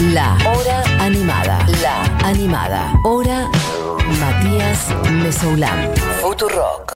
[0.00, 1.58] La Hora Animada.
[1.82, 2.92] La Animada.
[3.04, 3.48] Hora
[4.20, 5.90] Matías Mesoulán.
[6.20, 6.92] Futurock.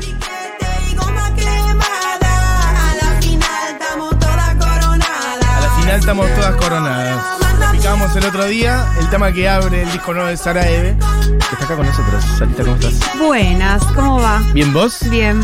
[0.00, 2.90] y goma quemada.
[2.90, 5.44] A la final estamos todas coronadas.
[5.44, 7.24] A la final estamos todas coronadas.
[7.60, 10.96] Lo picamos el otro día, el tema que abre el disco nuevo de Sara Eve.
[10.98, 12.24] que Está acá con nosotros.
[12.38, 13.18] Sarita, ¿cómo estás?
[13.18, 14.40] Buenas, ¿cómo va?
[14.52, 15.08] ¿Bien vos?
[15.08, 15.40] Bien,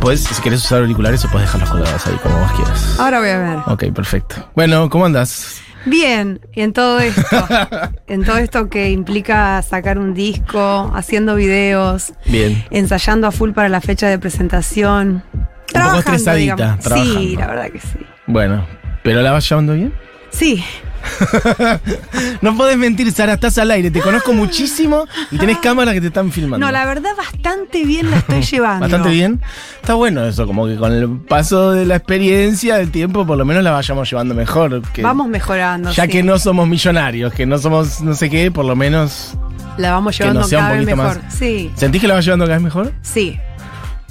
[0.00, 2.98] Pues, si querés usar auriculares, o puedes dejarlos colgados ahí, como vos quieras.
[2.98, 3.58] ahora voy a ver.
[3.66, 4.36] Ok, perfecto.
[4.54, 5.60] Bueno, ¿cómo andás?
[5.86, 7.48] Bien, y en todo esto,
[8.08, 12.64] en todo esto que implica sacar un disco, haciendo videos, Bien.
[12.70, 15.22] ensayando a full para la fecha de presentación.
[15.68, 16.84] Trabajando, estresadita, digamos.
[16.84, 17.98] Sí, la verdad que sí.
[18.26, 18.66] Bueno,
[19.02, 19.94] ¿pero la vas llevando bien?
[20.30, 20.62] Sí,
[22.40, 23.90] No podés mentir, Sara, estás al aire.
[23.90, 26.64] Te conozco muchísimo y tenés cámaras que te están filmando.
[26.66, 28.80] no, la verdad bastante bien la estoy llevando.
[28.82, 29.40] Bastante bien.
[29.80, 33.44] Está bueno eso, como que con el paso de la experiencia, del tiempo, por lo
[33.44, 34.82] menos la vayamos llevando mejor.
[34.92, 35.90] que- Vamos mejorando.
[35.92, 36.08] Ya sí.
[36.10, 39.34] que no somos millonarios, que no somos no sé qué, por lo menos.
[39.78, 41.22] La vamos que llevando nos sea un cada vez mejor.
[41.22, 41.34] más.
[41.34, 42.92] Sí, ¿Sentís que la vas llevando cada vez mejor?
[43.02, 43.38] sí,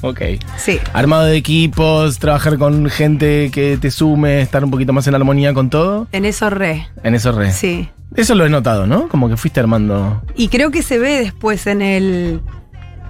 [0.06, 0.22] Ok.
[0.58, 0.80] sí.
[0.94, 5.53] Armado de equipos, trabajar con gente que te sume, estar un poquito más en armonía
[5.53, 6.08] con todo.
[6.12, 6.88] En eso re.
[7.03, 7.52] En eso re.
[7.52, 7.89] Sí.
[8.16, 9.09] Eso lo he notado, ¿no?
[9.09, 10.22] Como que fuiste armando.
[10.36, 12.42] Y creo que se ve después en el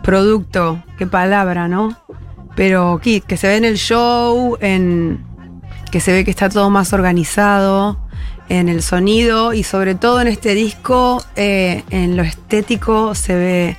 [0.02, 1.98] producto, qué palabra, ¿no?
[2.56, 5.24] Pero que, que se ve en el show, en
[5.92, 8.00] que se ve que está todo más organizado,
[8.50, 13.78] en el sonido y sobre todo en este disco, eh, en lo estético se ve,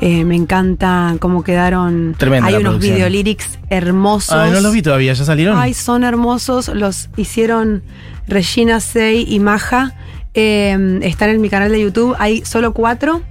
[0.00, 2.14] eh, me encanta cómo quedaron.
[2.18, 4.34] Tremenda Hay unos videolyrics hermosos.
[4.36, 5.56] Ay, no los vi todavía, ¿ya salieron?
[5.58, 6.68] Ay, son hermosos.
[6.68, 7.82] Los hicieron
[8.28, 9.94] Regina Sey y Maja.
[10.34, 12.14] Eh, están en mi canal de YouTube.
[12.18, 13.22] Hay solo cuatro.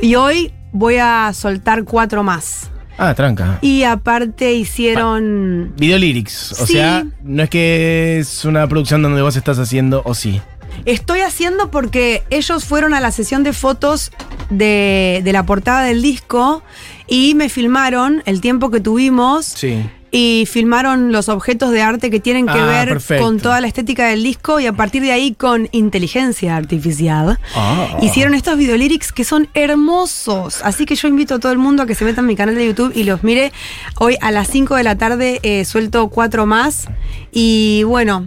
[0.00, 2.70] Y hoy voy a soltar cuatro más.
[2.98, 3.58] Ah, tranca.
[3.62, 5.72] Y aparte hicieron.
[5.78, 6.52] Video lyrics.
[6.60, 6.74] O Sí.
[6.74, 10.42] sea, no es que es una producción donde vos estás haciendo, o sí.
[10.84, 14.12] Estoy haciendo porque ellos fueron a la sesión de fotos
[14.50, 16.62] de, de la portada del disco
[17.06, 19.44] y me filmaron el tiempo que tuvimos.
[19.46, 19.84] Sí.
[20.12, 23.22] Y filmaron los objetos de arte que tienen que Ah, ver perfecto.
[23.24, 27.38] con toda la estética del disco y a partir de ahí con inteligencia artificial.
[27.54, 27.96] Ah.
[28.02, 30.62] Hicieron estos videolyrics que son hermosos.
[30.64, 32.56] Así que yo invito a todo el mundo a que se metan en mi canal
[32.56, 33.52] de YouTube y los mire.
[34.00, 36.88] Hoy a las 5 de la tarde eh, suelto cuatro más.
[37.30, 38.26] Y bueno,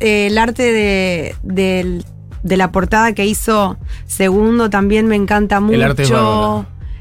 [0.00, 2.04] eh, el arte de, del-
[2.42, 5.74] de la portada que hizo Segundo también me encanta mucho.
[5.74, 6.10] El arte es.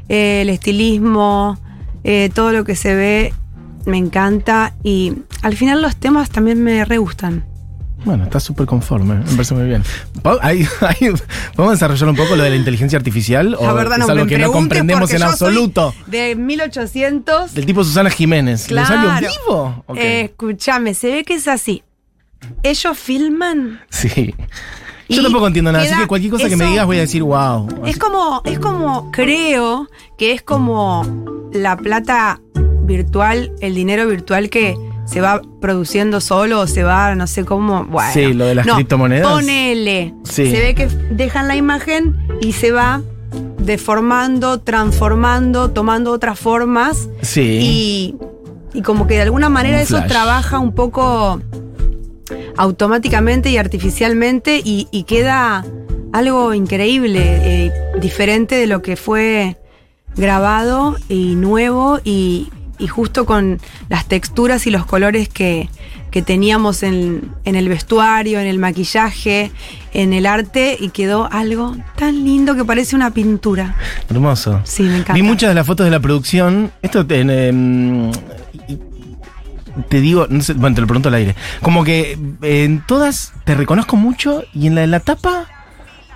[0.10, 1.58] Eh, el estilismo,
[2.04, 3.34] eh, todo lo que se ve
[3.86, 4.74] me encanta.
[4.84, 7.44] Y al final los temas también me re gustan.
[8.06, 9.82] Bueno, está súper conforme, me parece muy bien.
[10.22, 11.10] Pa- ahí- ahí-
[11.56, 13.56] ¿Podemos desarrollar un poco lo de la inteligencia artificial?
[13.58, 15.94] ¿O La verdad es no algo me que no comprendemos en absoluto?
[16.08, 17.54] De 1800.
[17.54, 18.70] Del tipo Susana Jiménez.
[18.70, 18.88] ¿Le Claro.
[19.10, 19.86] salió vivo?
[19.96, 21.82] Eh, escúchame, se ve que es así.
[22.64, 23.82] Ellos filman.
[23.90, 24.34] sí.
[25.10, 27.68] Yo tampoco entiendo nada, así que cualquier cosa que me digas voy a decir wow.
[27.86, 29.88] Es como, es como, creo
[30.18, 31.06] que es como
[31.52, 32.40] la plata
[32.86, 37.84] virtual, el dinero virtual que se va produciendo solo o se va, no sé cómo.
[37.84, 39.30] Bueno, Sí, lo de las No, criptomonedas.
[39.32, 40.14] Ponele.
[40.24, 40.50] Sí.
[40.50, 43.02] Se ve que dejan la imagen y se va
[43.60, 47.10] deformando, transformando, tomando otras formas.
[47.22, 47.60] Sí.
[47.62, 48.16] Y,
[48.74, 50.10] y como que de alguna manera Un eso flash.
[50.10, 51.42] trabaja un poco
[52.58, 55.66] automáticamente y artificialmente y, y queda
[56.12, 59.58] algo increíble, eh, diferente de lo que fue
[60.16, 63.60] grabado y nuevo y, y justo con
[63.90, 65.70] las texturas y los colores que,
[66.12, 69.52] que teníamos en, en el vestuario, en el maquillaje,
[69.94, 73.76] en el arte y quedó algo tan lindo que parece una pintura.
[74.10, 74.62] Hermoso.
[74.64, 75.14] Sí, me encanta.
[75.14, 76.72] Vi muchas de las fotos de la producción.
[76.84, 78.12] Esto te, em,
[79.94, 81.36] te digo, no sé, bueno, te lo pregunto al aire.
[81.62, 85.46] Como que eh, en todas te reconozco mucho y en la de la tapa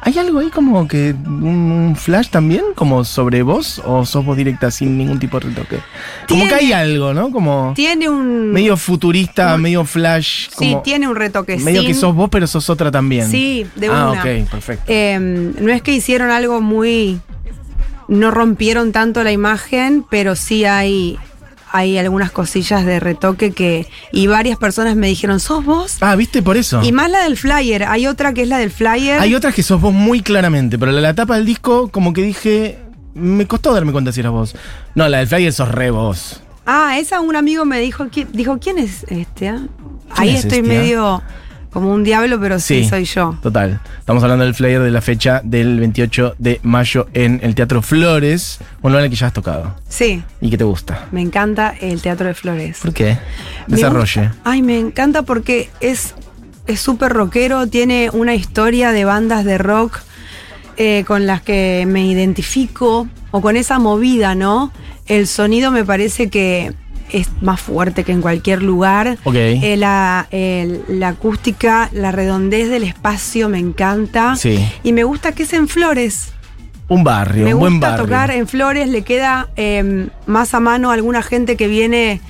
[0.01, 4.71] hay algo ahí como que un, flash también, como sobre vos o sos vos directa
[4.71, 5.77] sin ningún tipo de retoque.
[6.27, 7.29] Como que hay algo, ¿no?
[7.29, 8.51] Como Tiene un...
[8.51, 10.47] medio futurista, medio flash.
[10.57, 11.57] sí, tiene un retoque.
[11.57, 13.29] Medio que sos vos, pero sos otra también.
[13.29, 14.21] Sí, de ah, una.
[14.21, 14.85] ok, perfecto.
[14.87, 17.21] Eh, no es que hicieron algo muy.
[18.07, 21.19] No rompieron tanto la imagen, pero sí hay,
[21.77, 23.87] hay algunas cosillas de retoque que.
[24.11, 25.97] Y varias personas me dijeron, ¿sos vos?
[26.01, 26.41] ah, ¿viste?
[26.41, 26.81] Por eso.
[26.83, 27.83] Y más la del flyer.
[27.83, 29.19] Hay otra que es la del flyer.
[29.19, 32.21] Hay otras que sos vos muy claramente, pero la, la tapa del disco, como que
[32.23, 32.79] dije.
[33.13, 34.55] Me costó darme cuenta si eras vos.
[34.93, 36.41] No, la del flyer sos re vos.
[36.67, 39.47] Ah, esa un amigo me dijo, ¿qui- dijo, ¿quién es este?
[39.49, 39.61] ah?"
[40.11, 41.21] Ahí es estoy este, ah?
[41.77, 42.89] Como un diablo, pero sí, Sí.
[42.89, 43.37] soy yo.
[43.43, 43.79] Total.
[43.99, 48.57] Estamos hablando del flyer de la fecha del 28 de mayo en el Teatro Flores,
[48.81, 51.05] un lugar en el que ya has tocado Sí, y que te gusta.
[51.11, 52.79] me encanta el Teatro de Flores.
[52.81, 53.17] ¿Por qué?
[53.67, 54.31] Desarrolle.
[54.43, 56.15] Ay, me encanta porque es
[56.65, 59.99] es súper rockero, tiene una historia de bandas de rock
[60.77, 64.71] eh, con las que me identifico, o con esa movida, ¿no?
[65.05, 66.73] El sonido me parece que
[67.11, 69.17] es más fuerte que en cualquier lugar.
[69.23, 69.35] Ok.
[69.35, 70.27] Eh, la,
[70.87, 74.35] la acústica, la redondez del espacio me encanta.
[74.35, 74.59] Sí.
[74.83, 76.33] Y me gusta que es en Flores.
[76.89, 78.05] Un barrio, Me un buen gusta barrio.
[78.05, 82.21] tocar en Flores, le queda eh, más a mano a alguna gente que viene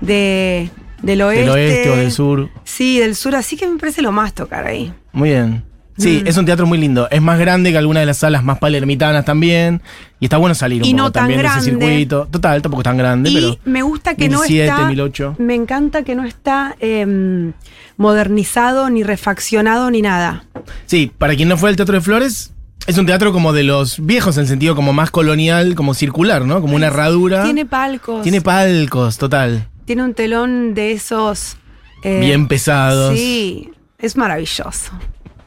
[0.00, 0.70] de,
[1.02, 1.42] del oeste.
[1.42, 2.48] Del oeste o del sur.
[2.64, 4.90] Sí, del sur, así que me parece lo más tocar ahí.
[5.12, 5.64] Muy bien.
[5.98, 6.28] Sí, Mm.
[6.28, 7.08] es un teatro muy lindo.
[7.10, 9.80] Es más grande que alguna de las salas más palermitanas también.
[10.20, 12.28] Y está bueno salir un Y poco no también de ese circuito.
[12.30, 13.58] Total, tampoco es tan grande, Y pero.
[13.64, 14.86] me gusta que no 1007, está.
[14.88, 15.36] 1008.
[15.38, 17.52] Me encanta que no está em,
[17.96, 20.44] modernizado, ni refaccionado, ni nada.
[20.86, 22.52] Sí, para quien no fue al Teatro de Flores,
[22.86, 26.44] es un teatro como de los viejos, en el sentido como más colonial, como circular,
[26.44, 26.60] ¿no?
[26.60, 27.44] Como una herradura.
[27.44, 28.22] Tiene palcos.
[28.22, 29.66] Tiene palcos, total.
[29.86, 31.56] tiene un telón de esos.
[32.02, 33.18] eh, Bien pesados.
[33.18, 34.92] Sí, es maravilloso.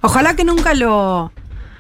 [0.02, 1.32] Ojalá que nunca lo,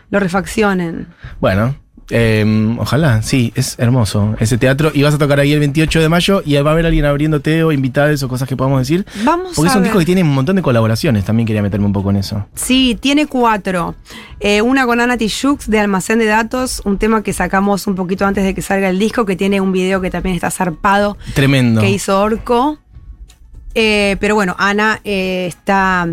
[0.09, 1.07] lo refaccionen.
[1.39, 1.75] Bueno,
[2.11, 4.91] eh, ojalá, sí, es hermoso ese teatro.
[4.93, 7.63] Y vas a tocar ahí el 28 de mayo y va a haber alguien abriéndote
[7.63, 9.05] o invitados o cosas que podamos decir.
[9.23, 9.89] Vamos Porque a es un ver.
[9.89, 12.47] disco que tiene un montón de colaboraciones, también quería meterme un poco en eso.
[12.55, 13.95] Sí, tiene cuatro.
[14.39, 18.25] Eh, una con Ana Tijoux de Almacén de Datos, un tema que sacamos un poquito
[18.25, 21.79] antes de que salga el disco, que tiene un video que también está zarpado, Tremendo.
[21.81, 22.79] que hizo Orco.
[23.75, 26.07] Eh, pero bueno, Ana eh, está,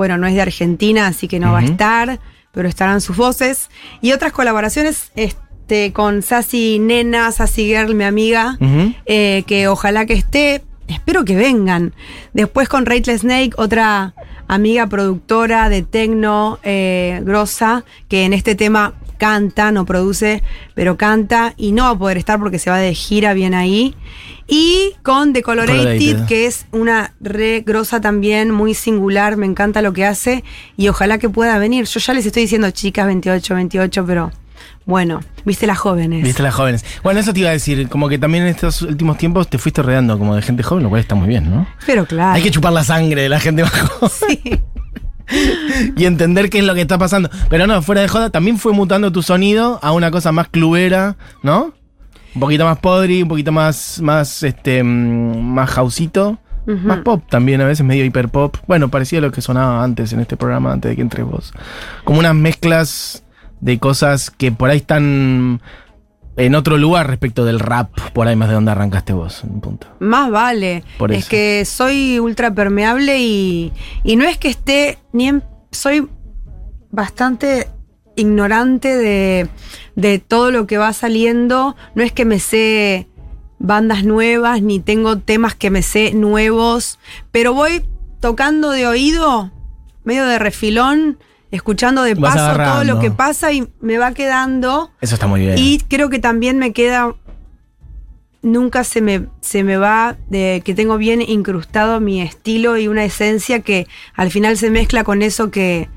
[0.00, 2.20] bueno, no es de Argentina, así que no va a estar,
[2.52, 3.68] pero estarán sus voces.
[4.00, 8.56] Y otras colaboraciones este, con Sassy Nena, Sassy Girl, mi amiga,
[9.04, 10.64] eh, que ojalá que esté.
[10.88, 11.92] Espero que vengan.
[12.32, 14.14] Después con Rachel Snake, otra
[14.48, 20.42] amiga productora de tecno eh, grosa, que en este tema canta, no produce,
[20.74, 23.94] pero canta y no va a poder estar porque se va de gira bien ahí.
[24.48, 26.26] Y con The Colorated, Colorated.
[26.26, 30.42] que es una re grosa también, muy singular, me encanta lo que hace
[30.76, 31.84] y ojalá que pueda venir.
[31.84, 34.32] Yo ya les estoy diciendo chicas 28, 28, pero
[34.86, 36.24] bueno, viste las jóvenes.
[36.24, 36.84] Viste las jóvenes.
[37.04, 39.82] Bueno, eso te iba a decir, como que también en estos últimos tiempos te fuiste
[39.82, 41.68] rodeando como de gente joven, lo cual está muy bien, ¿no?
[41.86, 42.32] Pero claro.
[42.32, 44.60] Hay que chupar la sangre de la gente más joven Sí.
[45.96, 47.30] y entender qué es lo que está pasando.
[47.48, 51.16] Pero no, fuera de joda, también fue mutando tu sonido a una cosa más clubera,
[51.42, 51.72] ¿no?
[52.34, 56.38] Un poquito más podri, un poquito más, más, este, mm, más houseito.
[56.66, 58.56] Más pop también, a veces medio hiper pop.
[58.68, 61.52] Bueno, parecía a lo que sonaba antes en este programa, antes de que entres vos.
[62.04, 63.24] Como unas mezclas
[63.60, 65.60] de cosas que por ahí están
[66.40, 69.86] en otro lugar respecto del rap, por ahí más de donde arrancaste vos, un punto.
[69.98, 70.84] Más vale.
[70.98, 71.28] Por es eso.
[71.28, 73.72] que soy ultra permeable y,
[74.04, 76.08] y no es que esté ni en, soy
[76.90, 77.68] bastante
[78.16, 79.48] ignorante de,
[79.96, 81.76] de todo lo que va saliendo.
[81.94, 83.06] No es que me sé
[83.58, 86.98] bandas nuevas ni tengo temas que me sé nuevos,
[87.30, 87.84] pero voy
[88.18, 89.52] tocando de oído,
[90.04, 91.18] medio de refilón,
[91.50, 94.90] escuchando de Vas paso todo lo que pasa y me va quedando.
[95.00, 95.54] Eso está muy bien.
[95.58, 97.14] Y creo que también me queda.
[98.42, 103.04] Nunca se me, se me va de que tengo bien incrustado mi estilo y una
[103.04, 105.90] esencia que al final se mezcla con eso que,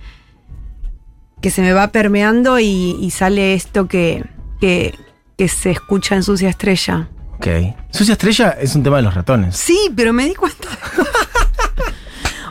[1.42, 4.26] que se me va permeando y, y sale esto que,
[4.60, 4.94] que,
[5.38, 7.08] que se escucha en Sucia Estrella.
[7.38, 7.48] Ok.
[7.92, 9.56] Sucia Estrella es un tema de los ratones.
[9.56, 10.68] Sí, pero me di cuenta.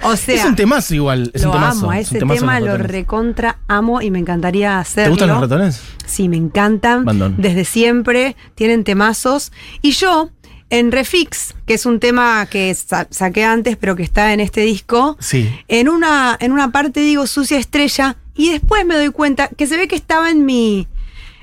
[0.04, 1.31] O sea, es un temazo igual.
[1.34, 1.78] Es lo un temazo.
[1.81, 5.04] amo, a es un ese tema lo recontra amo y me encantaría hacerlo.
[5.16, 5.81] ¿Te gustan los ratones?
[6.06, 7.05] Sí, me encantan.
[7.05, 7.36] Bandón.
[7.38, 8.36] Desde siempre.
[8.55, 9.53] Tienen temazos.
[9.82, 10.31] Y yo,
[10.70, 14.62] en Refix, que es un tema que sa- saqué antes, pero que está en este
[14.62, 15.50] disco, Sí.
[15.69, 18.17] en una, en una parte digo sucia estrella.
[18.34, 20.88] Y después me doy cuenta que se ve que estaba en mi,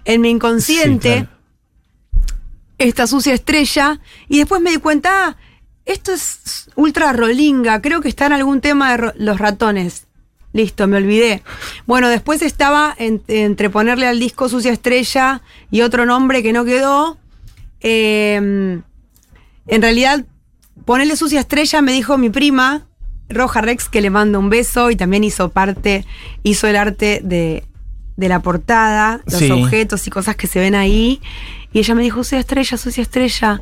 [0.05, 1.10] en mi inconsciente.
[1.19, 1.39] Sí, claro.
[2.77, 4.00] Esta sucia estrella.
[4.29, 5.38] Y después me di cuenta, ah,
[5.86, 7.81] esto es ultra rolinga.
[7.81, 10.05] Creo que está en algún tema de los ratones.
[10.53, 11.43] Listo, me olvidé.
[11.86, 16.65] Bueno, después estaba en- entre ponerle al disco Sucia Estrella y otro nombre que no
[16.65, 17.17] quedó.
[17.81, 18.36] Eh,
[19.67, 20.25] en realidad,
[20.86, 22.88] ponerle Sucia Estrella me dijo mi prima,
[23.29, 26.03] Roja Rex, que le mando un beso y también hizo parte,
[26.41, 27.63] hizo el arte de,
[28.17, 29.51] de la portada, los Sí.
[29.51, 31.21] objetos y cosas que se ven ahí.
[31.71, 33.62] Y ella me dijo, Sucia Estrella, Sucia Estrella.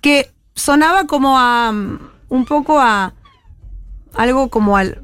[0.00, 1.72] Que sonaba como a.
[1.72, 1.98] mm,
[2.28, 3.12] un poco a.
[4.14, 5.02] algo como al.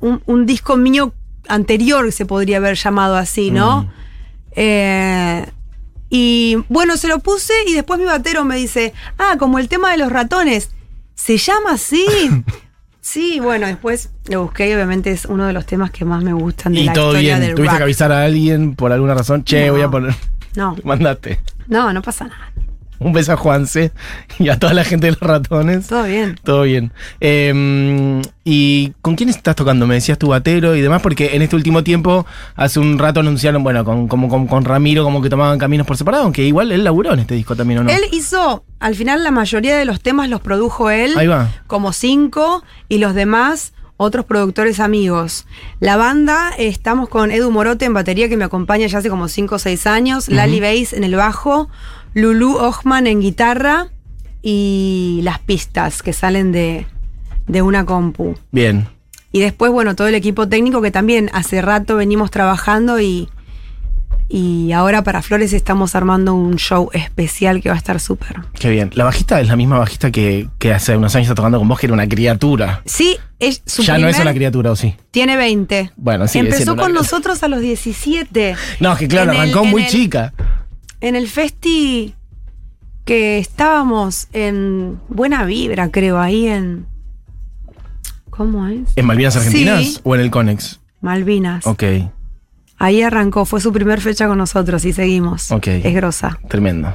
[0.00, 1.12] un, un disco mío
[1.48, 3.82] anterior se podría haber llamado así, ¿no?
[3.82, 3.88] Mm.
[4.58, 5.46] Eh,
[6.08, 9.90] y bueno, se lo puse y después mi batero me dice, ah, como el tema
[9.90, 10.70] de los ratones,
[11.14, 12.06] ¿se llama así?
[13.00, 16.32] sí, bueno, después lo busqué y obviamente es uno de los temas que más me
[16.32, 17.46] gustan de Y la todo historia bien.
[17.48, 19.44] del Tuviste que avisar a alguien por alguna razón.
[19.44, 19.72] Che, No.
[19.72, 20.14] voy a poner.
[20.54, 21.40] No, Mandate.
[21.66, 22.52] no, no pasa nada.
[22.98, 23.92] Un beso a Juanse
[24.38, 25.86] y a toda la gente de los ratones.
[25.86, 26.38] Todo bien.
[26.42, 26.92] Todo bien.
[27.20, 29.88] Eh, ¿Y con quién estás tocando?
[29.88, 32.24] Me decías tu batero y demás, porque en este último tiempo,
[32.54, 35.96] hace un rato anunciaron, bueno, con, como, con, con Ramiro, como que tomaban caminos por
[35.96, 37.90] separado, aunque igual él laburó en este disco también, ¿o no?
[37.90, 41.14] Él hizo, al final la mayoría de los temas los produjo él.
[41.16, 41.50] Ahí va.
[41.66, 45.46] como cinco y los demás otros productores amigos.
[45.80, 49.56] La banda, estamos con Edu Morote en batería que me acompaña ya hace como cinco
[49.56, 51.68] o seis años, Lali Bass en el bajo,
[52.16, 53.88] Lulu Ochman en guitarra
[54.40, 56.86] y las pistas que salen de,
[57.46, 58.34] de una compu.
[58.50, 58.88] Bien.
[59.32, 63.28] Y después, bueno, todo el equipo técnico que también hace rato venimos trabajando y,
[64.30, 68.36] y ahora para Flores estamos armando un show especial que va a estar súper.
[68.58, 68.90] Qué bien.
[68.94, 71.78] La bajista es la misma bajista que, que hace unos años está tocando con vos,
[71.78, 72.80] que era una criatura.
[72.86, 74.94] Sí, es su ya no es una criatura, ¿o sí?
[75.10, 75.92] Tiene 20.
[75.96, 78.56] Bueno, sigue Empezó una con nosotros a los 17.
[78.80, 80.32] No, es que claro, En arrancó muy el- chica.
[81.00, 82.14] En el festi
[83.04, 86.86] que estábamos en Buena Vibra, creo, ahí en.
[88.30, 88.92] ¿Cómo es?
[88.96, 90.00] ¿En Malvinas Argentinas Sí.
[90.02, 90.80] o en el Conex?
[91.00, 91.66] Malvinas.
[91.66, 91.82] Ok,
[92.78, 95.50] Ahí arrancó, fue su primer fecha con nosotros y seguimos.
[95.50, 95.66] Ok.
[95.68, 96.38] Es grosa.
[96.48, 96.92] tremendo.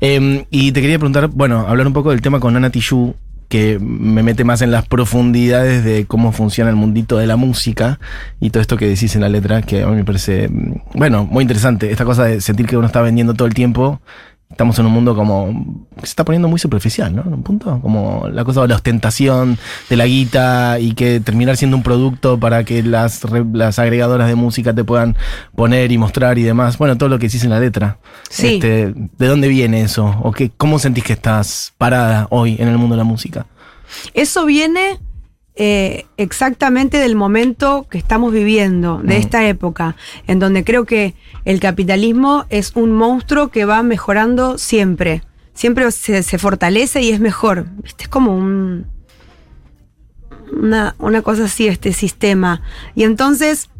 [0.00, 3.14] Eh, y te quería preguntar, bueno, hablar un poco del tema con Ana Tijoux,
[3.48, 7.98] que me mete más en las profundidades de cómo funciona el mundito de la música
[8.40, 11.24] y todo esto que decís en la letra, que a mí me parece, mm, bueno,
[11.24, 11.90] muy interesante.
[11.90, 14.00] Esta cosa de sentir que uno está vendiendo todo el tiempo.
[14.50, 17.22] Estamos en un mundo como que se está poniendo muy superficial, ¿no?
[17.22, 19.58] En un punto, como la cosa de la ostentación,
[19.90, 24.28] de la guita y que terminar siendo un producto para que las, re- las agregadoras
[24.28, 25.16] de música te puedan
[25.56, 26.78] poner y mostrar y demás.
[26.78, 27.98] Bueno, todo lo que decís en la letra.
[28.30, 28.54] Sí.
[28.54, 30.14] Este, ¿De dónde viene eso?
[30.22, 33.46] ¿O qué, cómo sentís que estás parada hoy en el mundo de la música?
[34.12, 35.00] Eso viene
[35.56, 39.20] eh, exactamente del momento que estamos viviendo, de Mm.
[39.20, 39.96] esta época,
[40.26, 45.22] en donde creo que el capitalismo es un monstruo que va mejorando siempre.
[45.52, 47.66] Siempre se, se fortalece y es mejor.
[47.98, 48.86] Es como un.
[50.52, 52.62] Una, una cosa así, este sistema.
[52.94, 53.70] Y entonces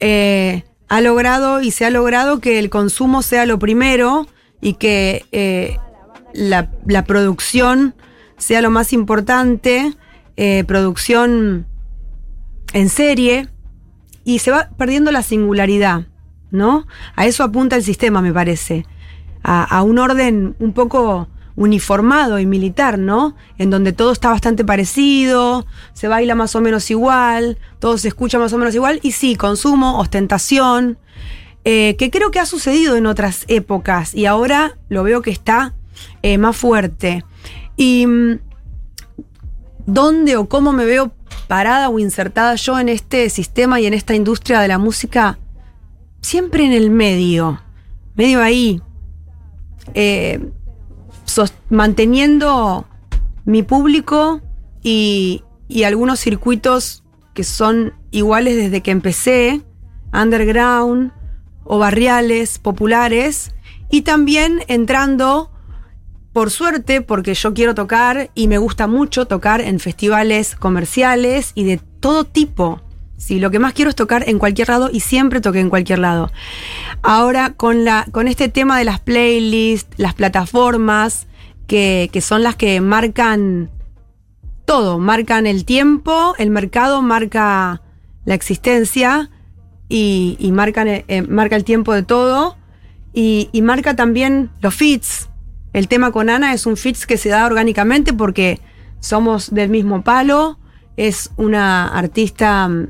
[0.00, 4.26] eh, ha logrado y se ha logrado que el consumo sea lo primero
[4.60, 5.78] y que eh,
[6.32, 7.94] la, la producción
[8.36, 9.92] sea lo más importante,
[10.36, 11.66] eh, producción
[12.72, 13.48] en serie,
[14.24, 16.06] y se va perdiendo la singularidad,
[16.50, 16.86] ¿no?
[17.14, 18.86] A eso apunta el sistema, me parece.
[19.46, 23.36] A, un orden un poco uniformado y militar, ¿no?
[23.58, 28.38] En donde todo está bastante parecido, se baila más o menos igual, todo se escucha
[28.38, 30.98] más o menos igual, y sí, consumo, ostentación,
[31.66, 35.74] eh, que creo que ha sucedido en otras épocas y ahora lo veo que está
[36.22, 37.24] eh, más fuerte.
[37.76, 38.38] Y mm,
[39.86, 41.12] dónde o cómo me veo
[41.48, 45.38] parada o insertada yo en este sistema y en esta industria de la música,
[46.20, 47.60] siempre en el medio,
[48.14, 48.80] medio ahí,
[49.94, 50.50] eh,
[51.68, 52.86] manteniendo
[53.44, 54.40] mi público
[54.82, 55.42] y
[55.84, 59.62] algunos circuitos que son iguales desde que empecé,
[60.12, 61.12] underground
[61.64, 63.52] o barriales, populares,
[63.90, 65.50] y también entrando
[66.34, 71.62] por suerte, porque yo quiero tocar y me gusta mucho tocar en festivales comerciales y
[71.62, 72.82] de todo tipo.
[73.16, 76.00] Sí, lo que más quiero es tocar en cualquier lado y siempre toqué en cualquier
[76.00, 76.32] lado.
[77.02, 81.28] Ahora, con, la, con este tema de las playlists, las plataformas,
[81.68, 83.70] que, que son las que marcan
[84.64, 87.80] todo, marcan el tiempo, el mercado marca
[88.24, 89.30] la existencia
[89.88, 92.56] y, marcan, eh, eh, marca el tiempo de todo
[93.12, 95.28] y, y marca también los fits.
[95.74, 98.60] El tema con Ana es un fits que se da orgánicamente porque
[99.00, 100.58] somos del mismo palo,
[100.96, 102.88] es una artista mm,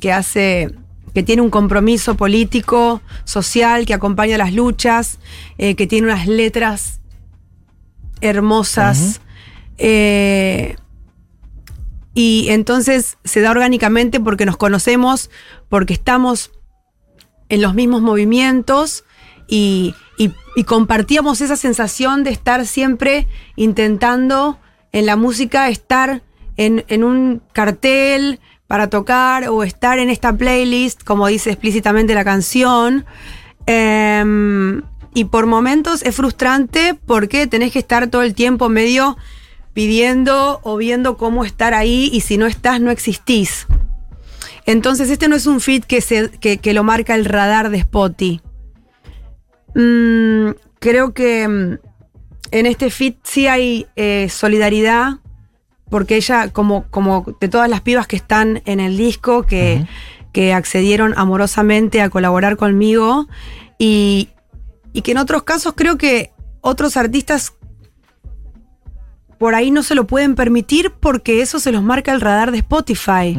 [0.00, 0.74] que hace
[1.14, 5.18] que tiene un compromiso político, social, que acompaña las luchas,
[5.58, 7.02] eh, que tiene unas letras
[8.22, 9.20] hermosas.
[9.76, 10.76] Eh,
[12.14, 15.28] y entonces se da orgánicamente porque nos conocemos,
[15.68, 16.52] porque estamos
[17.50, 19.04] en los mismos movimientos
[19.46, 19.94] y,
[20.56, 24.58] y- compartíamos esa sensación de estar siempre intentando
[24.92, 26.22] en la música estar
[26.56, 32.24] en, en un cartel para tocar o estar en esta playlist, como dice explícitamente la
[32.24, 33.04] canción.
[33.66, 34.82] Em,
[35.14, 39.16] y por momentos es frustrante porque tenés que estar todo el tiempo medio
[39.74, 43.66] pidiendo o viendo cómo estar ahí y si no estás no existís.
[44.64, 48.40] Entonces este no es un fit que, se, que, lo marca el radar de Spotty.
[49.74, 51.78] Mm, creo que mm,
[52.50, 55.18] en este fit sí hay eh, solidaridad,
[55.90, 59.86] porque ella, como, como de todas las pibas que están en el disco, que,
[60.32, 63.28] que accedieron amorosamente a colaborar conmigo,
[63.78, 64.30] y,
[64.92, 67.54] y que en otros casos creo que otros artistas
[69.42, 72.58] por ahí no se lo pueden permitir porque eso se los marca el radar de
[72.58, 73.36] Spotify.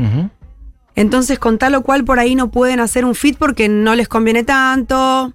[0.95, 4.09] Entonces, con tal o cual por ahí no pueden hacer un fit porque no les
[4.09, 5.33] conviene tanto.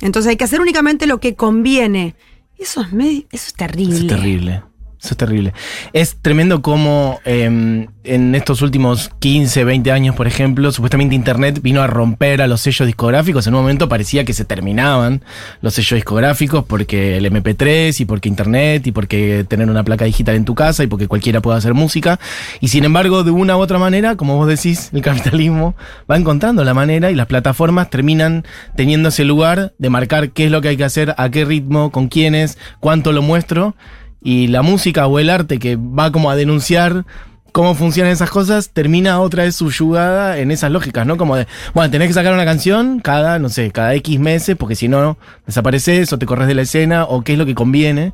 [0.00, 2.14] Entonces hay que hacer únicamente lo que conviene.
[2.58, 3.94] Eso es, medio- eso es terrible.
[3.94, 4.62] Eso es terrible.
[5.00, 5.52] Eso es terrible.
[5.92, 11.82] Es tremendo como em, en estos últimos 15, 20 años, por ejemplo, supuestamente Internet vino
[11.82, 13.46] a romper a los sellos discográficos.
[13.46, 15.22] En un momento parecía que se terminaban
[15.60, 20.34] los sellos discográficos porque el MP3 y porque Internet y porque tener una placa digital
[20.34, 22.18] en tu casa y porque cualquiera puede hacer música.
[22.60, 25.76] Y sin embargo, de una u otra manera, como vos decís, el capitalismo
[26.10, 30.50] va encontrando la manera y las plataformas terminan teniendo ese lugar de marcar qué es
[30.50, 33.76] lo que hay que hacer, a qué ritmo, con quiénes, cuánto lo muestro.
[34.22, 37.04] Y la música o el arte que va como a denunciar
[37.52, 41.16] cómo funcionan esas cosas, termina otra vez subyugada en esas lógicas, ¿no?
[41.16, 44.76] Como de, bueno, tenés que sacar una canción cada, no sé, cada X meses, porque
[44.76, 48.12] si no, desapareces o te corres de la escena, o qué es lo que conviene.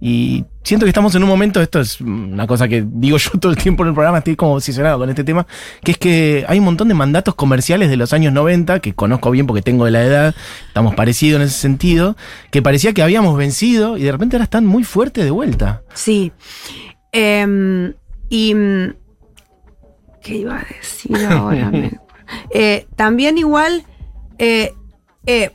[0.00, 3.52] Y siento que estamos en un momento, esto es una cosa que digo yo todo
[3.52, 5.46] el tiempo en el programa, estoy como obsesionado con este tema,
[5.82, 9.30] que es que hay un montón de mandatos comerciales de los años 90, que conozco
[9.30, 10.34] bien porque tengo de la edad,
[10.66, 12.16] estamos parecidos en ese sentido,
[12.50, 15.82] que parecía que habíamos vencido y de repente ahora están muy fuertes de vuelta.
[15.94, 16.32] Sí.
[17.12, 17.94] Em,
[18.28, 18.54] y.
[18.54, 18.94] mm,
[20.22, 21.70] ¿Qué iba a decir ahora?
[22.50, 23.84] Eh, también, igual,
[24.38, 24.72] eh,
[25.26, 25.50] eh,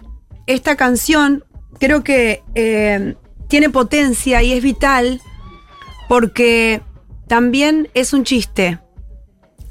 [0.48, 1.44] esta canción
[1.80, 3.16] creo que eh,
[3.52, 5.20] tiene potencia y es vital
[6.08, 6.82] porque
[7.28, 8.80] también es un chiste.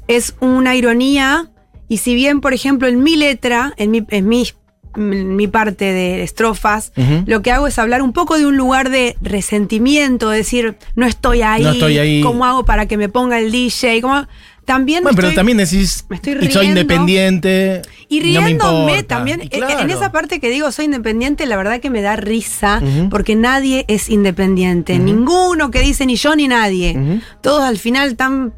[0.07, 1.49] Es una ironía.
[1.87, 4.47] Y si bien, por ejemplo, en mi letra, en mi, en mi,
[4.95, 6.93] en mi parte de estrofas,
[7.25, 11.41] lo que hago es hablar un poco de un lugar de resentimiento, decir, no estoy
[11.41, 12.21] ahí, No estoy ahí.
[12.21, 14.01] ¿cómo hago para que me ponga el DJ?
[14.01, 14.27] ¿Cómo?
[14.71, 17.81] También Bueno, pero estoy- también decís, me estoy y soy independiente.
[18.07, 19.15] y no me riéndome importa".
[19.17, 22.81] también, Y en- esa parte que digo soy independiente, la verdad que me da risa,
[23.09, 27.21] porque nadie es independiente, ninguno que dice ni yo ni nadie.
[27.41, 28.53] Todos al final están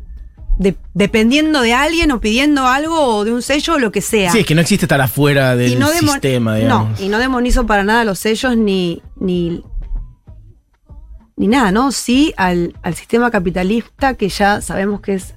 [0.60, 4.32] de- dependiendo de alguien o pidiendo algo o de un sello o lo que sea.
[4.32, 7.00] Sí, es que no existe estar afuera del sistema, digamos.
[7.00, 9.64] No, y no demonizo para nada los sellos ni, ni,
[11.36, 11.92] ni nada, ¿no?
[11.92, 15.34] Sí al, al sistema capitalista que ya sabemos que es,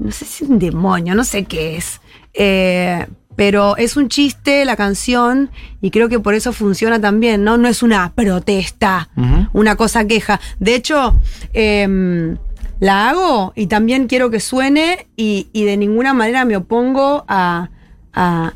[0.00, 2.00] no sé si es un demonio, no sé qué es.
[2.34, 7.56] Eh, pero es un chiste la canción y creo que por eso funciona también, ¿no?
[7.56, 9.08] No es una protesta,
[9.52, 10.40] una cosa queja.
[10.58, 11.16] De hecho,
[11.52, 12.36] em,
[12.80, 17.70] la hago y también quiero que suene y, y de ninguna manera me opongo a,
[18.12, 18.52] a,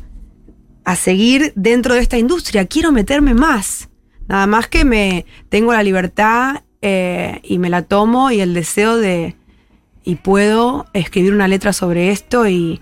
[0.83, 2.65] a seguir dentro de esta industria.
[2.65, 3.89] Quiero meterme más.
[4.27, 8.97] Nada más que me tengo la libertad eh, y me la tomo y el deseo
[8.97, 9.35] de.
[10.05, 12.79] Y puedo escribir una letra sobre esto y,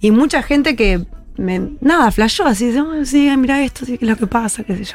[0.00, 1.04] y mucha gente que
[1.36, 4.76] me, nada, flashó así, "Oh, sí, mira esto, sí, que es lo que pasa, qué
[4.76, 4.94] sé yo.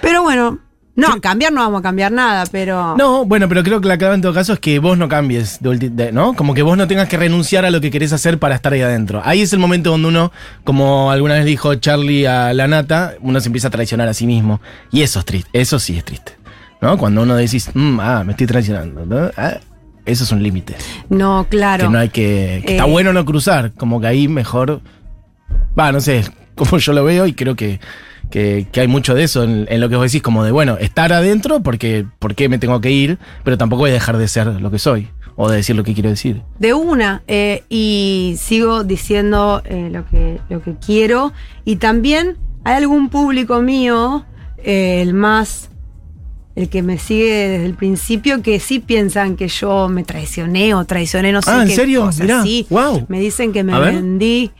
[0.00, 0.58] Pero bueno,
[0.94, 2.96] no, a cambiar no vamos a cambiar nada, pero.
[2.96, 5.58] No, bueno, pero creo que la clave en todo caso es que vos no cambies,
[5.60, 6.32] de de- ¿no?
[6.34, 8.80] Como que vos no tengas que renunciar a lo que querés hacer para estar ahí
[8.80, 9.20] adentro.
[9.22, 10.32] Ahí es el momento donde uno,
[10.64, 14.26] como alguna vez dijo Charlie a la nata, uno se empieza a traicionar a sí
[14.26, 14.62] mismo.
[14.90, 16.32] Y eso es triste, eso sí es triste.
[16.80, 16.96] ¿No?
[16.96, 19.04] Cuando uno decís, "Mm, ah, me estoy traicionando.
[19.04, 19.30] ¿no?
[19.36, 19.58] Ah,
[20.06, 20.74] eso es un límite.
[21.10, 21.84] No, claro.
[21.84, 22.62] Que no hay que.
[22.66, 22.90] que está Eh.
[22.90, 23.72] bueno no cruzar.
[23.72, 24.80] Como que ahí mejor.
[25.78, 27.80] Va, no sé, como yo lo veo y creo que.
[28.30, 30.76] Que, que hay mucho de eso en, en lo que vos decís, como de, bueno,
[30.80, 34.48] estar adentro porque, porque me tengo que ir, pero tampoco voy a dejar de ser
[34.48, 36.42] lo que soy o de decir lo que quiero decir.
[36.58, 41.32] De una, eh, y sigo diciendo eh, lo, que, lo que quiero.
[41.64, 44.24] Y también hay algún público mío,
[44.58, 45.70] eh, el más,
[46.56, 50.84] el que me sigue desde el principio, que sí piensan que yo me traicioné o
[50.86, 52.10] traicioné no sé Ah, ¿en qué serio?
[52.18, 52.66] Mirá, Sí,
[53.08, 54.50] me dicen que me A vendí.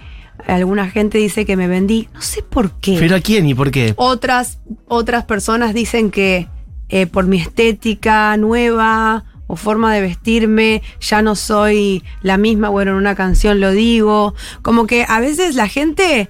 [0.47, 2.09] Alguna gente dice que me vendí.
[2.13, 2.97] No sé por qué.
[3.01, 3.95] ¿Pero a quién y por qué?
[3.97, 6.49] Otras, otras personas dicen que
[6.91, 12.91] eh, por mi estética nueva o forma de vestirme ya no soy la misma, bueno,
[12.93, 14.35] en una canción lo digo.
[14.61, 16.29] Como que a veces la gente,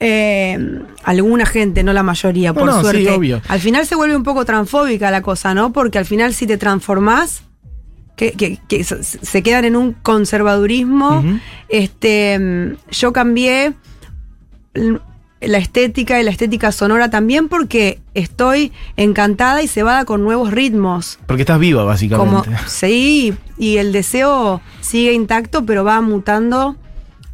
[0.00, 3.40] eh, alguna gente, no la mayoría, por no, suerte, obvio.
[3.48, 5.72] al final se vuelve un poco transfóbica la cosa, ¿no?
[5.72, 7.42] Porque al final si te transformás,
[8.16, 11.22] que, que- que se- quedan en un conservadurismo.
[11.68, 13.74] Este, yo cambié
[15.40, 21.18] la estética y la estética sonora también porque estoy encantada y cebada con nuevos ritmos.
[21.26, 22.50] Porque estás viva, Como, básicamente.
[22.66, 26.76] sí, y el deseo sigue intacto, pero va mutando.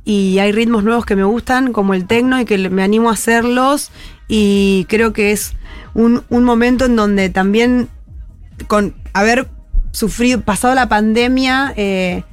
[0.05, 3.14] Y hay ritmos nuevos que me gustan, como el tecno, y que me animo a
[3.14, 3.90] hacerlos.
[4.29, 5.55] Y creo que es
[5.95, 7.88] un, un momento en donde también,
[8.67, 9.49] con haber
[9.93, 12.25] sufrido, pasado la pandemia, eh,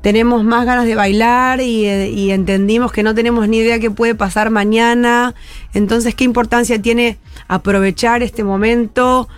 [0.00, 3.90] tenemos más ganas de bailar y, eh, y entendimos que no tenemos ni idea qué
[3.90, 5.34] puede pasar mañana.
[5.74, 9.28] Entonces, ¿qué importancia tiene aprovechar este momento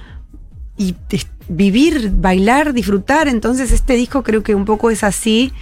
[0.77, 0.95] y
[1.49, 3.27] vivir, bailar, disfrutar?
[3.27, 5.53] Entonces, este disco creo que un poco es así.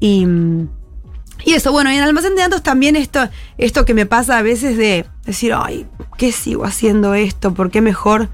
[0.00, 0.68] Y, mm,
[1.44, 4.42] y eso, bueno, y en Almacén de Datos también esto, esto que me pasa a
[4.42, 7.54] veces de decir, ay, ¿qué sigo haciendo esto?
[7.54, 8.28] ¿Por qué mejor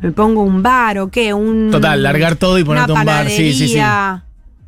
[0.00, 1.34] me pongo un bar o qué?
[1.34, 3.80] Un, Total, largar todo y ponerte un bar, sí, sí, sí.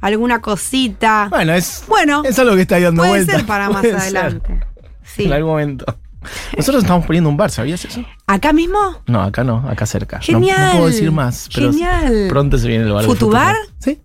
[0.01, 1.27] Alguna cosita.
[1.31, 3.37] Bueno, es, Bueno, es algo que está dando Puede vueltas.
[3.37, 4.17] ser para más Puede ser.
[4.17, 4.61] adelante.
[5.03, 5.25] Sí.
[5.25, 5.85] En algún momento.
[6.57, 8.03] Nosotros estamos poniendo un bar, ¿sabías eso?
[8.27, 8.79] ¿Acá mismo?
[9.07, 10.21] No, acá no, acá cerca.
[10.21, 10.59] Genial.
[10.67, 12.27] No, puedo decir más, pero Genial.
[12.29, 13.05] pronto se viene el bar.
[13.05, 13.57] ¿Futubar?
[13.79, 14.01] Sí.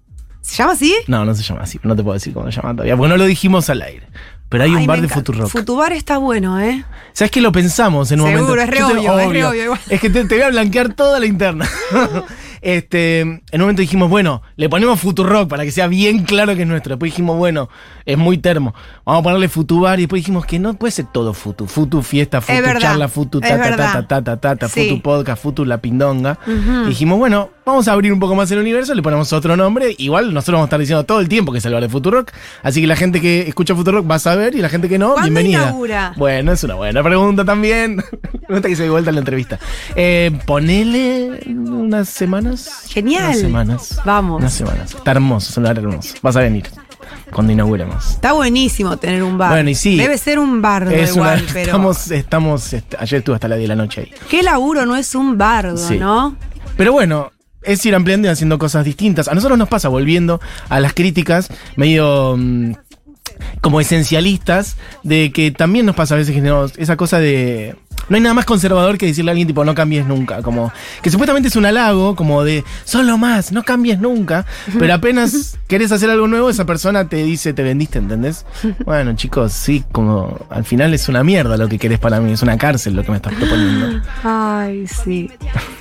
[0.46, 0.94] ¿Se llama así?
[1.08, 1.80] No, no se llama así.
[1.84, 4.08] No te puedo decir cómo se llama todavía, porque no lo dijimos al aire.
[4.48, 5.08] Pero hay Ay, un bar de.
[5.10, 5.50] Futurock.
[5.50, 6.86] Futubar está bueno, ¿eh?
[7.14, 8.64] ¿Sabes que lo pensamos en un Seguro, momento?
[8.64, 9.80] es re te- obvio, es re obvio igual.
[9.90, 11.68] Es que te, te voy a blanquear toda la interna.
[12.66, 16.64] este, en un momento dijimos, bueno, le ponemos Futurock para que sea bien claro que
[16.64, 16.96] es nuestro.
[16.96, 17.70] Después dijimos, bueno,
[18.08, 18.74] es muy termo.
[19.06, 21.68] Vamos a ponerle Futubar y después dijimos que no puede ser todo Futu.
[21.68, 24.90] Futu fiesta, Futu verdad, charla, Futu ta ta ta ta ta ta ta, ta, Sí.
[24.90, 26.40] Futu podcast, Futu la pindonga.
[26.48, 29.94] Y dijimos, bueno, vamos a abrir un poco más el universo, le ponemos otro nombre.
[30.00, 32.32] Igual nosotros vamos a estar diciendo todo el tiempo que es el bar de Futurock.
[32.64, 35.14] Así que la gente que escucha Futurock va a saber y la gente que no,
[35.14, 35.62] ¿Cuándo bienvenida.
[35.66, 36.14] inaugura?
[36.18, 37.98] Bueno, es una buena pregunta también.
[38.48, 39.60] Me gusta que se dé vuelta en la entrevista.
[39.96, 42.10] Eh, ponele unas
[42.88, 43.26] Genial.
[43.26, 44.02] Unas semanas.
[44.06, 44.40] Vamos.
[44.40, 44.94] Unas semanas.
[44.96, 46.16] Está hermoso, es un lugar hermoso.
[46.22, 46.68] Vas a venir
[47.32, 48.12] cuando inauguremos.
[48.12, 49.52] Está buenísimo tener un bar.
[49.52, 49.98] Bueno, y sí.
[49.98, 51.66] Debe ser un bardo Es una- igual, pero.
[51.66, 54.14] estamos, estamos, est- ayer estuve hasta las 10 de la noche ahí.
[54.30, 55.98] Qué laburo no es un bardo, Sí.
[55.98, 56.36] ¿no?
[56.78, 57.32] Pero bueno,
[57.64, 59.28] es ir ampliando y haciendo cosas distintas.
[59.28, 60.40] A nosotros nos pasa, volviendo
[60.70, 62.74] a las críticas, medio mm,
[63.62, 67.76] como esencialistas, de que también nos pasa a veces que tenemos esa cosa de.
[68.08, 70.44] No hay nada más conservador que decirle a alguien, tipo, no cambies nunca.
[70.44, 74.46] Como que supuestamente es un halago, como de, solo más, no cambies nunca.
[74.78, 78.46] Pero apenas querés hacer algo nuevo, esa persona te dice, te vendiste, ¿entendés?
[78.86, 82.44] Bueno, chicos, sí, como al final es una mierda lo que querés para mí, es
[82.44, 84.02] una cárcel lo que me estás proponiendo.
[84.24, 85.32] Ay, sí.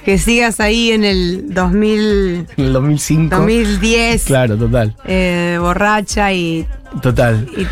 [0.05, 3.37] Que sigas ahí en el 2000, En el 2005.
[3.37, 4.96] 2010, Claro, total.
[5.05, 6.66] eh, borracha y.
[7.03, 7.46] Total.
[7.57, 7.66] y-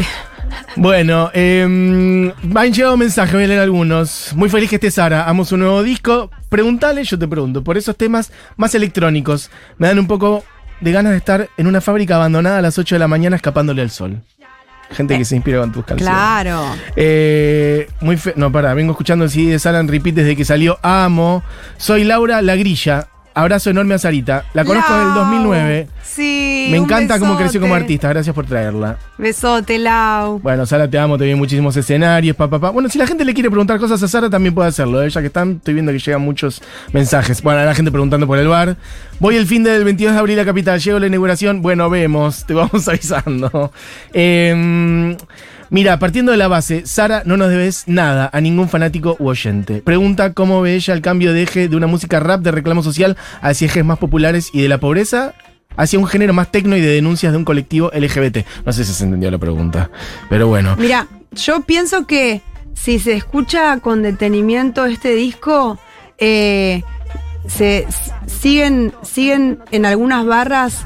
[0.76, 4.32] Bueno, eh, me han llegado mensajes, voy a leer algunos.
[4.34, 5.28] Muy feliz que estés, Sara.
[5.28, 6.30] Amo su nuevo disco.
[6.48, 10.44] Preguntale, yo te pregunto, por esos temas más electrónicos, me dan un poco
[10.80, 13.82] de ganas de estar en una fábrica abandonada a las 8 de la mañana escapándole
[13.82, 14.20] al sol.
[14.90, 16.14] Gente que se inspira con tus canciones.
[16.14, 16.66] claro.
[16.96, 20.44] Eh, muy fe- No, para, vengo escuchando el CD de Sara en repeat desde que
[20.44, 20.78] salió.
[20.82, 21.42] Amo.
[21.78, 23.08] Soy Laura La Grilla.
[23.34, 24.44] Abrazo enorme a Sarita.
[24.54, 25.14] La conozco en el Lau.
[25.24, 25.88] 2009.
[26.02, 26.68] Sí.
[26.70, 28.08] Me encanta cómo creció como artista.
[28.08, 28.98] Gracias por traerla.
[29.16, 30.38] Besote, Lau.
[30.40, 32.58] Bueno, Sara, te amo, te vi en muchísimos escenarios, papá.
[32.58, 32.70] Pa, pa.
[32.70, 35.02] Bueno, si la gente le quiere preguntar cosas a Sara, también puede hacerlo.
[35.02, 35.08] ¿eh?
[35.08, 37.42] Ya que están, estoy viendo que llegan muchos mensajes.
[37.42, 38.76] Bueno, la gente preguntando por el bar.
[39.18, 40.80] Voy el fin del 22 de abril a Capital.
[40.80, 41.62] Llego a la inauguración.
[41.62, 43.72] Bueno, vemos, te vamos avisando.
[44.12, 45.16] Eh,
[45.72, 49.82] mira, partiendo de la base, Sara, no nos debes nada a ningún fanático u oyente.
[49.82, 53.16] Pregunta cómo ve ella el cambio de eje de una música rap de reclamo social
[53.40, 55.34] hacia ejes más populares y de la pobreza
[55.76, 58.46] hacia un género más tecno y de denuncias de un colectivo LGBT.
[58.64, 59.90] No sé si se entendió la pregunta,
[60.28, 60.76] pero bueno.
[60.78, 62.42] Mira, yo pienso que
[62.74, 65.78] si se escucha con detenimiento este disco,
[66.18, 66.82] eh,
[67.46, 67.86] se
[68.26, 70.84] siguen, siguen en algunas barras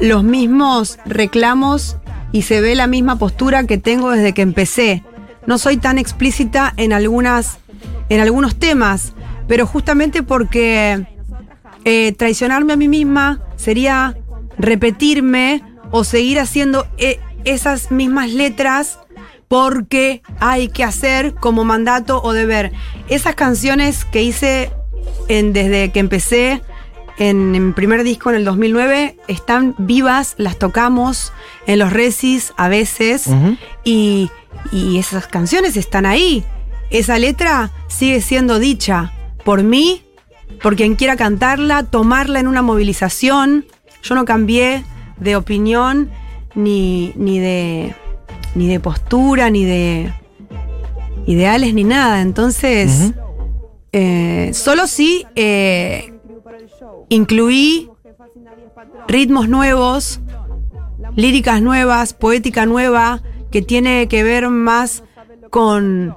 [0.00, 1.96] los mismos reclamos
[2.32, 5.02] y se ve la misma postura que tengo desde que empecé.
[5.46, 7.58] No soy tan explícita en algunas,
[8.08, 9.12] en algunos temas,
[9.46, 11.06] pero justamente porque
[11.84, 14.16] eh, traicionarme a mí misma sería
[14.58, 18.98] repetirme o seguir haciendo eh, esas mismas letras
[19.48, 22.72] porque hay que hacer como mandato o deber.
[23.08, 24.72] Esas canciones que hice
[25.28, 26.62] desde que empecé
[27.18, 31.32] en, en primer disco en el 2009 están vivas, las tocamos
[31.66, 33.28] en los recis a veces
[33.84, 34.30] y,
[34.72, 36.44] y esas canciones están ahí.
[36.90, 39.12] Esa letra sigue siendo dicha
[39.44, 40.02] por mí,
[40.62, 43.66] por quien quiera cantarla, tomarla en una movilización.
[44.02, 44.84] Yo no cambié
[45.18, 46.10] de opinión
[46.54, 47.94] ni, ni de
[48.54, 50.12] ni de postura, ni de
[51.26, 52.22] ideales, ni nada.
[52.22, 53.12] Entonces,
[53.92, 56.12] eh, solo sí eh,
[57.08, 57.90] incluí
[59.08, 60.20] ritmos nuevos,
[61.14, 65.02] líricas nuevas, poética nueva, que tiene que ver más
[65.50, 66.16] con,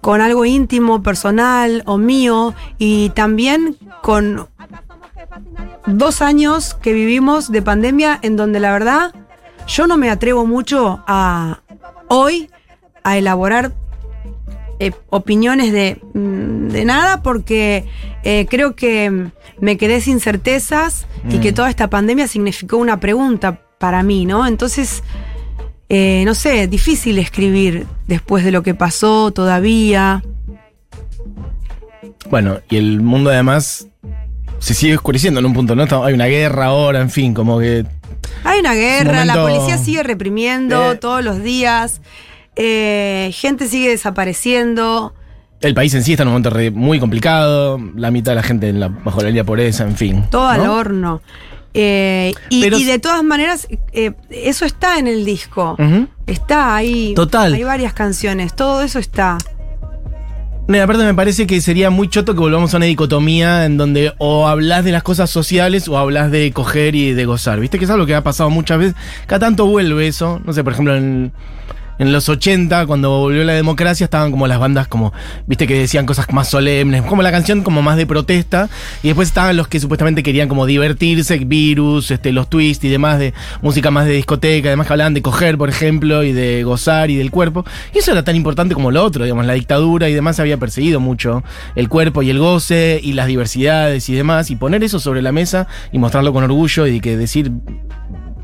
[0.00, 4.48] con algo íntimo, personal o mío, y también con
[5.86, 9.14] dos años que vivimos de pandemia en donde la verdad
[9.66, 11.60] yo no me atrevo mucho a
[12.08, 12.50] hoy
[13.02, 13.72] a elaborar
[14.78, 17.86] eh, opiniones de, mm, de nada porque
[18.24, 19.30] eh, creo que mm,
[19.60, 24.46] me quedé sin certezas y que toda esta pandemia significó una pregunta para mí, ¿no?
[24.46, 25.02] Entonces,
[25.88, 30.22] eh, no sé, difícil escribir después de lo que pasó todavía.
[32.30, 33.88] Bueno, y el mundo además
[34.58, 36.04] se sigue oscureciendo en un punto, ¿no?
[36.04, 37.84] Hay una guerra ahora, en fin, como que.
[38.44, 40.96] Hay una guerra, la momento- policía sigue reprimiendo Eh.
[40.96, 42.00] todos los días,
[42.56, 45.14] eh, gente sigue desapareciendo.
[45.62, 48.42] El país en sí está en un momento re- muy complicado, la mitad de la
[48.42, 50.24] gente en la, bajo la línea de pobreza, en fin.
[50.30, 50.74] Todo al ¿no?
[50.74, 51.22] horno.
[51.74, 55.76] Eh, y, Pero- y de todas maneras, eh, eso está en el disco.
[56.26, 57.14] Está ahí.
[57.14, 57.54] Total.
[57.54, 59.38] Hay varias canciones, todo eso está.
[60.68, 64.12] No, aparte me parece que sería muy choto que volvamos a una dicotomía en donde
[64.18, 67.58] o hablas de las cosas sociales o hablas de coger y de gozar.
[67.58, 68.94] ¿Viste que es algo que ha pasado muchas veces?
[69.26, 70.40] Cada tanto vuelve eso.
[70.44, 71.32] No sé, por ejemplo, en,
[71.98, 75.12] en los 80, cuando volvió la democracia, estaban como las bandas como,
[75.46, 78.68] viste, que decían cosas más solemnes, como la canción como más de protesta.
[79.02, 83.18] Y después estaban los que supuestamente querían como divertirse, virus, este, los twists y demás
[83.18, 87.10] de música más de discoteca, además que hablaban de coger, por ejemplo, y de gozar
[87.10, 87.64] y del cuerpo.
[87.94, 91.00] Y eso era tan importante como lo otro, digamos, la dictadura y demás había perseguido
[91.00, 91.42] mucho
[91.74, 94.50] el cuerpo y el goce y las diversidades y demás.
[94.50, 97.52] Y poner eso sobre la mesa y mostrarlo con orgullo y que decir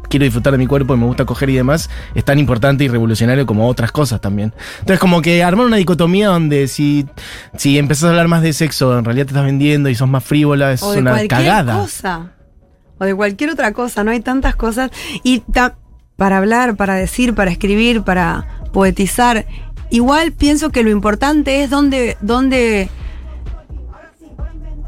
[0.08, 2.88] quiero disfrutar de mi cuerpo y me gusta coger y demás, es tan importante y
[2.88, 4.52] revolucionario como otras cosas también.
[4.80, 7.06] Entonces, como que armar una dicotomía donde si,
[7.56, 10.24] si empezás a hablar más de sexo, en realidad te estás vendiendo y sos más
[10.24, 11.78] frívola, es O de una cualquier cagada.
[11.78, 12.32] cosa.
[12.98, 14.04] O de cualquier otra cosa.
[14.04, 14.90] No hay tantas cosas.
[15.22, 15.42] Y
[16.16, 19.46] para hablar, para decir, para escribir, para poetizar.
[19.90, 22.90] Igual pienso que lo importante es dónde, dónde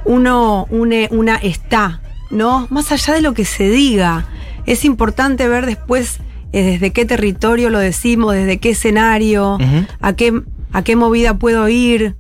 [0.05, 2.67] uno une, una está, ¿no?
[2.71, 4.27] Más allá de lo que se diga.
[4.67, 6.21] Es importante ver después
[6.53, 9.59] eh, desde qué territorio lo decimos, desde qué escenario,
[10.01, 10.43] a, qué,
[10.73, 12.17] a qué movida puedo ir.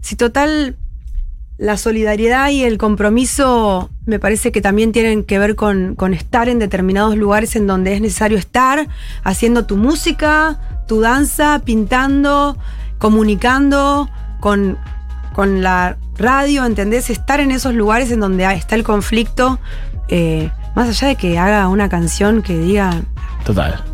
[0.00, 0.76] Si total
[1.56, 6.48] la solidaridad y el compromiso me parece que también tienen que ver con, con estar
[6.48, 8.88] en determinados lugares en donde es necesario estar,
[9.22, 12.56] haciendo tu música, tu danza, pintando,
[12.98, 14.78] comunicando con,
[15.32, 17.10] con la radio, ¿entendés?
[17.10, 19.60] Estar en esos lugares en donde está el conflicto,
[20.08, 22.92] eh, más allá de que haga una canción que diga
[23.44, 23.89] Total.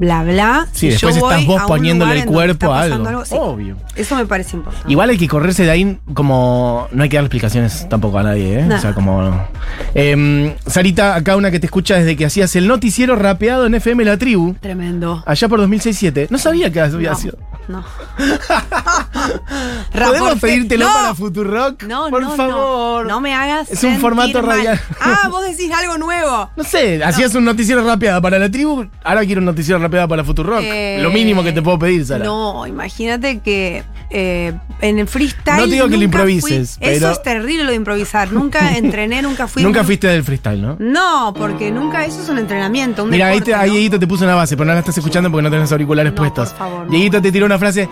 [0.00, 0.66] Bla bla.
[0.72, 3.24] Sí, si después yo estás vos poniéndole el cuerpo a algo.
[3.24, 3.34] sí.
[3.38, 3.76] Obvio.
[3.94, 4.90] Eso me parece importante.
[4.90, 6.88] Igual hay que correrse de ahí como...
[6.90, 8.68] No hay que dar explicaciones tampoco a nadie, ¿eh?
[8.74, 9.46] O sea, como...
[9.94, 14.04] Em, Sarita, acá una que te escucha desde que hacías el noticiero rapeado en FM
[14.04, 15.22] La Tribu, Tremendo.
[15.26, 16.28] allá por 2006-2007.
[16.30, 17.38] No sabía que había No, sido...
[17.68, 17.84] no.
[19.92, 20.92] ¿Podemos pedírtelo No.
[20.92, 21.82] para Futurock?
[21.84, 23.06] No, por no, favor.
[23.06, 23.20] No.
[23.20, 23.70] Me hagas.
[23.70, 24.56] Es un formato mal.
[24.56, 24.80] radial.
[25.00, 26.50] Ah, vos decís algo nuevo.
[26.56, 30.24] No sé, hacías un noticiero rapeado para la tribu, ahora quiero un noticiero rapeado para
[30.24, 30.62] Futurock.
[30.62, 32.24] Eh, Lo mínimo que te puedo pedir, Sara.
[32.24, 35.56] No, imagínate que eh, en el freestyle.
[35.58, 38.32] No te digo que lo improvises, fui- Eso es terrible lo de improvisar.
[38.32, 39.62] Nunca entrené, nunca fui.
[39.62, 40.76] Nunca un- fuiste del freestyle, ¿no?
[40.78, 42.04] No, porque nunca.
[42.04, 43.04] Eso es un entrenamiento.
[43.04, 43.74] Un Mira, ahí, deporte, te- ahí ¿no?
[43.74, 46.16] Dieguito te puso una base, pero no la estás escuchando porque no tenés auriculares No,
[46.16, 46.50] puestos.
[46.50, 47.20] por favor, no.
[47.20, 47.88] Te tiró una frase.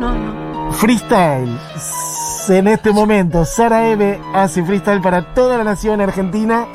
[0.00, 0.72] No, no.
[0.72, 1.56] Freestyle.
[2.48, 6.66] En este momento, Sara Eve hace freestyle para toda la nación argentina.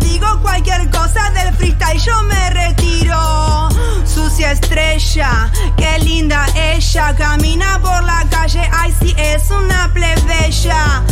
[0.00, 3.68] Digo cualquier cosa del freestyle, yo me retiro.
[4.04, 11.02] Sucia estrella, qué linda ella, camina por la calle, ay sí es una plebeya.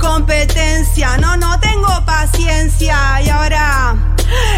[0.00, 3.96] Competencia, no, no tengo paciencia y ahora...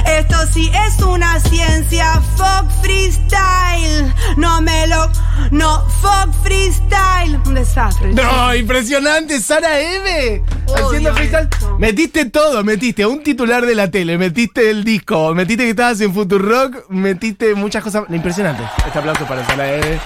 [0.07, 4.15] Esto sí es una ciencia, fuck freestyle.
[4.37, 5.11] No me lo.
[5.51, 7.41] No, fuck freestyle.
[7.47, 8.13] Un desastre.
[8.13, 10.43] No, impresionante, Sara Eve.
[10.67, 11.49] Odio Haciendo freestyle.
[11.51, 11.79] esto.
[11.79, 16.13] Metiste todo, metiste un titular de la tele, metiste el disco, metiste que estabas en
[16.13, 18.05] Futurock, metiste muchas cosas.
[18.11, 18.63] Impresionante.
[18.87, 19.99] Este aplauso para Sara Eve.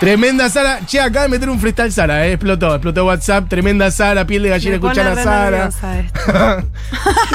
[0.00, 0.80] Tremenda Sara.
[0.84, 2.32] Che, acaba de meter un freestyle Sara, eh.
[2.32, 3.48] explotó, explotó WhatsApp.
[3.48, 5.70] Tremenda Sara, piel de gallina, escuchar a Sara.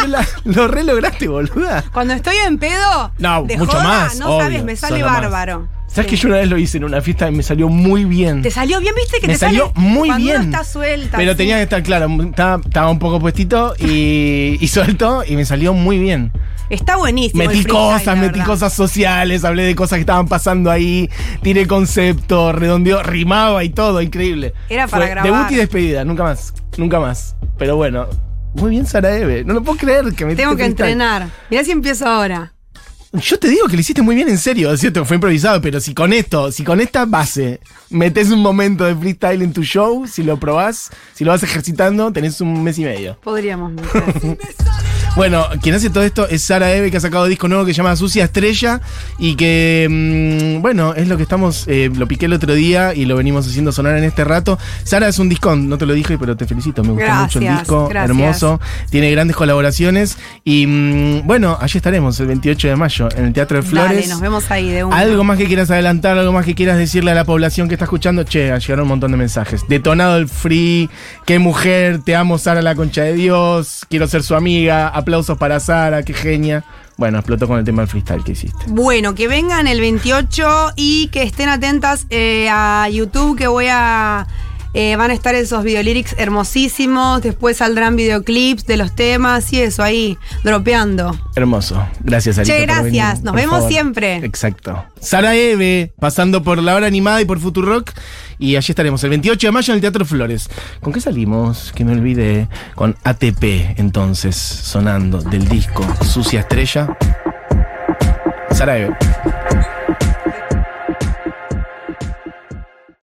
[0.08, 1.84] La- lo re lograste, boluda.
[1.93, 3.12] Cuando estoy en pedo.
[3.19, 5.13] No, de mucho joda, más, No obvio, sabes, me sale más.
[5.21, 5.67] bárbaro.
[5.88, 6.15] ¿Sabes Sí.
[6.15, 8.41] que yo una vez lo hice en una fiesta y me salió muy bien?
[8.41, 8.93] ¿Te salió bien?
[8.95, 10.41] ¿Viste que me te salió sale muy cuando bien.
[10.43, 11.17] Está suelta.
[11.17, 15.45] Pero tenía que estar, claro, estaba, estaba un poco puestito y, y suelto y me
[15.45, 16.32] salió muy bien.
[16.69, 17.41] Está buenísimo.
[17.45, 21.10] Metí cosas, metí cosas sociales, hablé de cosas que estaban pasando ahí,
[21.41, 24.54] tiré concepto, redondeó, rimaba y todo, increíble.
[24.67, 25.32] Era para Fue grabar.
[25.32, 27.38] Debut y despedida, nunca más, nunca más.
[27.58, 28.08] Pero bueno,
[28.54, 31.30] muy bien Sara Eve, no lo puedo creer que me Tengo que entrenar.
[31.50, 32.52] Mirá si empiezo ahora.
[33.13, 35.80] Yo te digo que lo hiciste muy bien en serio, es cierto, fue improvisado, pero
[35.80, 40.06] si con esto, si con esta base metes un momento de freestyle en tu show,
[40.08, 43.17] si lo probás, si lo vas ejercitando, tenés un mes y medio.
[43.22, 43.74] Podríamos.
[45.17, 47.77] Bueno, quien hace todo esto es Sara Eve, que ha sacado disco nuevo que se
[47.77, 48.82] llama Sucia Estrella
[49.17, 53.06] y que, mm, bueno, es lo que estamos, eh, lo piqué el otro día y
[53.06, 54.60] lo venimos haciendo sonar en este rato.
[54.84, 57.47] Sara es un discón, no te lo dije, pero te felicito, me gustó mucho el
[57.47, 58.12] disco, gracias.
[58.12, 63.34] hermoso, tiene grandes colaboraciones y, mm, bueno, allí estaremos el 28 de mayo en el
[63.34, 63.97] Teatro de Flores.
[63.97, 64.97] Dale, nos vemos ahí de una.
[64.97, 67.86] Algo más que quieras adelantar, algo más que quieras decirle a la población que está
[67.86, 68.23] escuchando.
[68.23, 69.63] Che, llegaron un montón de mensajes.
[69.67, 70.91] Detonado el free,
[71.25, 75.62] qué mujer, te amo Sara la concha de Dios, quiero ser su amiga, aplausos para
[75.62, 76.65] Sara, qué genia.
[76.98, 78.65] Bueno, explotó con el tema del freestyle que hiciste.
[78.67, 84.28] Bueno, que vengan el 28 y que estén atentas eh, a YouTube que voy a...
[84.80, 89.82] eh, van a estar esos videolyrics hermosísimos, después saldrán videoclips de los temas y eso
[89.82, 91.20] ahí, dropeando.
[91.36, 91.84] Hermoso.
[92.02, 92.54] Gracias, Sarita.
[92.54, 92.84] Che, por gracias.
[92.84, 93.72] venir, Nos por vemos favor.
[93.72, 94.16] siempre.
[94.18, 94.86] Exacto.
[95.02, 97.92] Sara Eve, pasando por la hora animada y por Futurock.
[98.38, 100.48] Y allí estaremos el 28 de mayo en el Teatro Flores.
[100.82, 101.72] ¿Con qué salimos?
[101.74, 102.48] Que me olvidé.
[102.76, 106.96] Con ATP, entonces, sonando del disco Sucia Estrella.
[108.52, 108.96] Sara Eve.